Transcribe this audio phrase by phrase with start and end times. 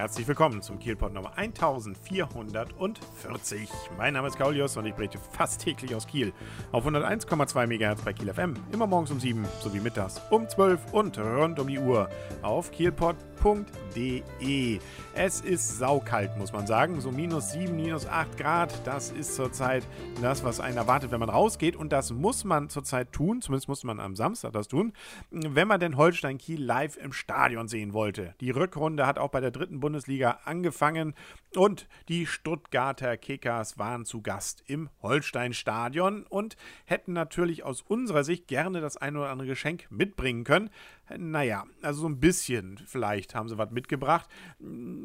[0.00, 3.68] Herzlich willkommen zum Kielpot Nummer 1440.
[3.98, 6.32] Mein Name ist Kaulius und ich berichte fast täglich aus Kiel
[6.72, 11.18] auf 101,2 MHz bei Kiel FM, immer morgens um 7 sowie mittags um 12 und
[11.18, 12.08] rund um die Uhr
[12.40, 14.78] auf kielpot.de.
[15.14, 18.72] Es ist saukalt, muss man sagen, so minus 7, minus 8 Grad.
[18.86, 19.86] Das ist zurzeit
[20.22, 23.84] das, was einen erwartet, wenn man rausgeht und das muss man zurzeit tun, zumindest muss
[23.84, 24.94] man am Samstag das tun,
[25.30, 28.34] wenn man den Holstein Kiel live im Stadion sehen wollte.
[28.40, 29.89] Die Rückrunde hat auch bei der dritten Bundesliga
[30.44, 31.14] angefangen
[31.56, 38.46] und die Stuttgarter Kickers waren zu Gast im Holsteinstadion und hätten natürlich aus unserer Sicht
[38.46, 40.70] gerne das ein oder andere Geschenk mitbringen können.
[41.18, 44.28] Naja, also so ein bisschen vielleicht haben sie was mitgebracht,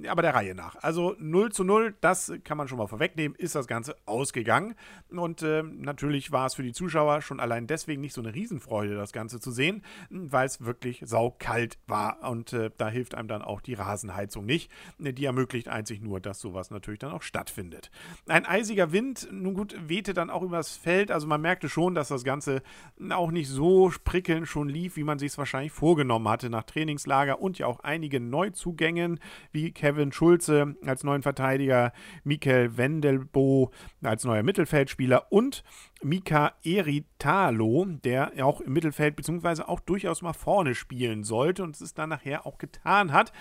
[0.07, 0.75] aber der Reihe nach.
[0.83, 4.75] Also 0 zu 0, das kann man schon mal vorwegnehmen, ist das Ganze ausgegangen.
[5.09, 8.95] Und äh, natürlich war es für die Zuschauer schon allein deswegen nicht so eine Riesenfreude,
[8.95, 12.29] das Ganze zu sehen, weil es wirklich saukalt war.
[12.29, 14.69] Und äh, da hilft einem dann auch die Rasenheizung nicht.
[14.99, 17.89] Die ermöglicht einzig nur, dass sowas natürlich dann auch stattfindet.
[18.27, 21.09] Ein eisiger Wind, nun gut, wehte dann auch über das Feld.
[21.09, 22.61] Also man merkte schon, dass das Ganze
[23.09, 26.63] auch nicht so prickelnd schon lief, wie man sich es wahrscheinlich vorgestellt vorgenommen hatte nach
[26.63, 29.17] Trainingslager und ja auch einige Neuzugängen
[29.53, 31.93] wie Kevin Schulze als neuen Verteidiger,
[32.25, 33.71] Mikel Wendelbo
[34.03, 35.63] als neuer Mittelfeldspieler und
[36.03, 39.61] Mika Eritalo, der auch im Mittelfeld bzw.
[39.63, 43.31] auch durchaus mal vorne spielen sollte und es dann nachher auch getan hat.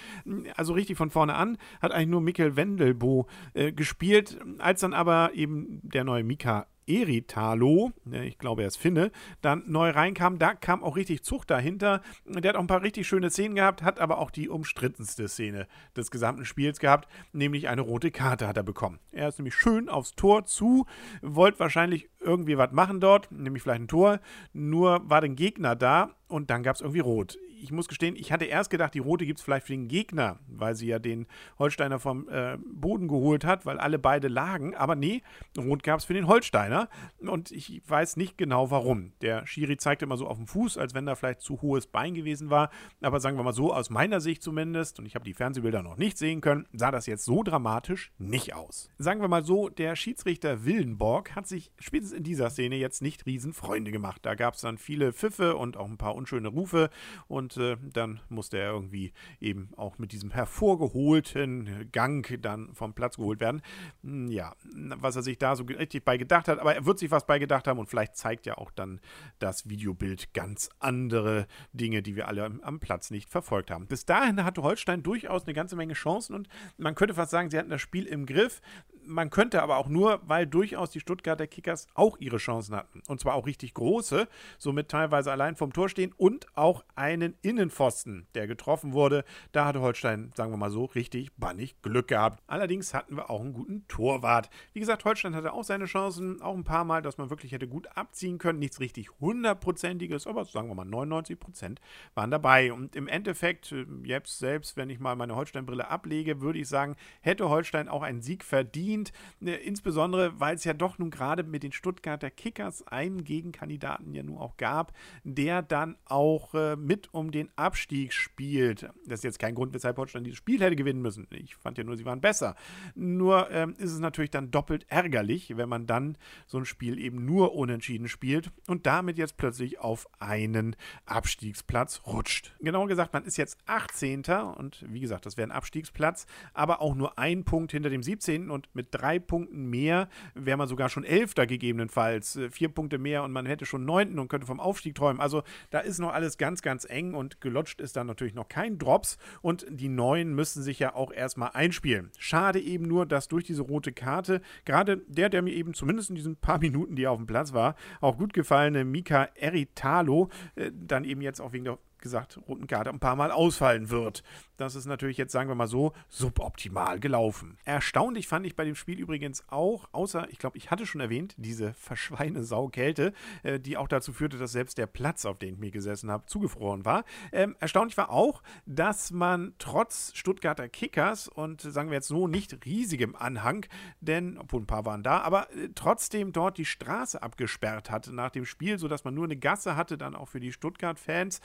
[0.54, 5.32] Also richtig von vorne an hat eigentlich nur Mikel Wendelbo äh, gespielt, als dann aber
[5.34, 10.38] eben der neue Mika Eritalo, ne, ich glaube er ist Finne, dann neu reinkam.
[10.38, 12.02] Da kam auch richtig Zucht dahinter.
[12.26, 15.66] Der hat auch ein paar richtig schöne Szenen gehabt, hat aber auch die umstrittenste Szene
[15.96, 18.98] des gesamten Spiels gehabt, nämlich eine rote Karte hat er bekommen.
[19.12, 20.86] Er ist nämlich schön aufs Tor zu,
[21.22, 24.20] wollte wahrscheinlich irgendwie was machen dort, nämlich vielleicht ein Tor,
[24.52, 28.30] nur war der Gegner da und dann gab es irgendwie rot ich muss gestehen, ich
[28.30, 31.26] hatte erst gedacht, die rote gibt es vielleicht für den Gegner, weil sie ja den
[31.58, 34.74] Holsteiner vom äh, Boden geholt hat, weil alle beide lagen.
[34.74, 35.22] Aber nee,
[35.56, 36.90] rot gab es für den Holsteiner.
[37.20, 39.14] Und ich weiß nicht genau warum.
[39.22, 42.12] Der Schiri zeigte immer so auf dem Fuß, als wenn da vielleicht zu hohes Bein
[42.12, 42.68] gewesen war.
[43.00, 45.96] Aber sagen wir mal so, aus meiner Sicht zumindest, und ich habe die Fernsehbilder noch
[45.96, 48.90] nicht sehen können, sah das jetzt so dramatisch nicht aus.
[48.98, 53.24] Sagen wir mal so, der Schiedsrichter Willenborg hat sich spätestens in dieser Szene jetzt nicht
[53.24, 54.20] Riesenfreunde gemacht.
[54.22, 56.90] Da gab es dann viele Pfiffe und auch ein paar unschöne Rufe.
[57.26, 63.16] Und äh, dann musste er irgendwie eben auch mit diesem hervorgeholten Gang dann vom Platz
[63.16, 63.62] geholt werden.
[64.02, 64.54] Hm, ja,
[64.98, 67.38] was er sich da so richtig bei gedacht hat, aber er wird sich was bei
[67.38, 69.00] gedacht haben und vielleicht zeigt ja auch dann
[69.38, 73.86] das Videobild ganz andere Dinge, die wir alle am Platz nicht verfolgt haben.
[73.86, 77.58] Bis dahin hatte Holstein durchaus eine ganze Menge Chancen und man könnte fast sagen, sie
[77.58, 78.60] hatten das Spiel im Griff
[79.06, 83.02] man könnte aber auch nur, weil durchaus die Stuttgarter Kickers auch ihre Chancen hatten.
[83.08, 84.28] Und zwar auch richtig große,
[84.58, 89.24] somit teilweise allein vom Tor stehen und auch einen Innenpfosten, der getroffen wurde.
[89.52, 92.42] Da hatte Holstein, sagen wir mal so, richtig bannig Glück gehabt.
[92.46, 94.50] Allerdings hatten wir auch einen guten Torwart.
[94.72, 97.68] Wie gesagt, Holstein hatte auch seine Chancen, auch ein paar Mal, dass man wirklich hätte
[97.68, 98.58] gut abziehen können.
[98.58, 101.80] Nichts richtig hundertprozentiges, aber sagen wir mal 99 Prozent
[102.14, 102.72] waren dabei.
[102.72, 106.96] Und im Endeffekt, äh, jetzt selbst, wenn ich mal meine Holstein-Brille ablege, würde ich sagen,
[107.20, 109.12] hätte Holstein auch einen Sieg verdient verdient,
[109.42, 114.22] äh, insbesondere weil es ja doch nun gerade mit den Stuttgarter Kickers einen Gegenkandidaten ja
[114.22, 114.92] nun auch gab,
[115.24, 118.88] der dann auch äh, mit um den Abstieg spielt.
[119.06, 121.26] Das ist jetzt kein Grund, weshalb Holstein dieses Spiel hätte gewinnen müssen.
[121.30, 122.54] Ich fand ja nur, sie waren besser.
[122.94, 126.16] Nur ähm, ist es natürlich dann doppelt ärgerlich, wenn man dann
[126.46, 130.76] so ein Spiel eben nur unentschieden spielt und damit jetzt plötzlich auf einen
[131.06, 132.54] Abstiegsplatz rutscht.
[132.60, 134.24] Genauer gesagt, man ist jetzt 18.
[134.56, 138.50] und wie gesagt, das wäre ein Abstiegsplatz, aber auch nur ein Punkt hinter dem 17.
[138.50, 142.36] und mit mit drei Punkten mehr wäre man sogar schon Elfter gegebenenfalls.
[142.36, 145.20] Äh, vier Punkte mehr und man hätte schon Neunten und könnte vom Aufstieg träumen.
[145.20, 148.78] Also da ist noch alles ganz, ganz eng und gelutscht ist dann natürlich noch kein
[148.78, 152.10] Drops und die Neuen müssen sich ja auch erstmal einspielen.
[152.18, 156.16] Schade eben nur, dass durch diese rote Karte gerade der, der mir eben zumindest in
[156.16, 160.70] diesen paar Minuten, die er auf dem Platz war, auch gut gefallene Mika Eritalo, äh,
[160.74, 164.22] dann eben jetzt auch wegen der gesagt, roten Karte ein paar Mal ausfallen wird.
[164.56, 167.58] Das ist natürlich jetzt, sagen wir mal so, suboptimal gelaufen.
[167.64, 171.34] Erstaunlich fand ich bei dem Spiel übrigens auch, außer, ich glaube, ich hatte schon erwähnt,
[171.38, 173.12] diese Verschweinesau-Kälte,
[173.42, 176.26] äh, die auch dazu führte, dass selbst der Platz, auf dem ich mir gesessen habe,
[176.26, 177.04] zugefroren war.
[177.32, 182.64] Ähm, erstaunlich war auch, dass man trotz Stuttgarter Kickers und sagen wir jetzt so nicht
[182.64, 183.66] riesigem Anhang,
[184.00, 188.30] denn, obwohl ein paar waren da, aber äh, trotzdem dort die Straße abgesperrt hatte nach
[188.30, 191.40] dem Spiel, sodass man nur eine Gasse hatte, dann auch für die Stuttgart-Fans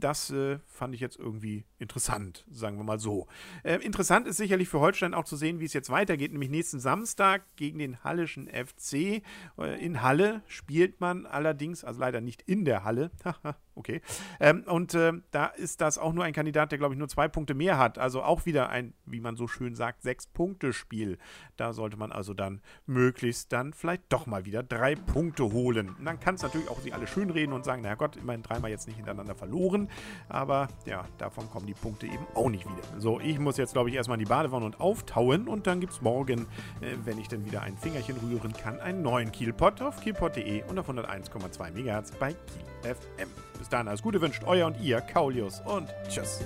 [0.00, 3.26] das äh, fand ich jetzt irgendwie interessant, sagen wir mal so.
[3.62, 6.80] Äh, interessant ist sicherlich für Holstein auch zu sehen, wie es jetzt weitergeht, nämlich nächsten
[6.80, 9.22] Samstag gegen den Hallischen FC.
[9.58, 13.10] Äh, in Halle spielt man allerdings, also leider nicht in der Halle,
[13.76, 14.00] okay.
[14.40, 17.28] Ähm, und äh, da ist das auch nur ein Kandidat, der, glaube ich, nur zwei
[17.28, 17.98] Punkte mehr hat.
[17.98, 21.18] Also auch wieder ein, wie man so schön sagt, Sechs-Punkte-Spiel.
[21.56, 25.90] Da sollte man also dann möglichst dann vielleicht doch mal wieder drei Punkte holen.
[25.90, 28.42] Und dann kann es natürlich auch sie alle schön reden und sagen, naja Gott, immerhin
[28.42, 29.88] dreimal jetzt nicht hintereinander verloren.
[30.28, 33.00] Aber ja, davon kommen die Punkte eben auch nicht wieder.
[33.00, 35.48] So, ich muss jetzt, glaube ich, erstmal in die Badewanne und auftauen.
[35.48, 36.46] Und dann gibt es morgen,
[36.80, 40.78] äh, wenn ich dann wieder ein Fingerchen rühren kann, einen neuen Kielpot auf kielpot.de und
[40.78, 43.55] auf 101,2 MHz bei Kiel FM.
[43.58, 46.40] Bis dahin alles Gute wünscht euer und ihr, Kaulius und tschüss.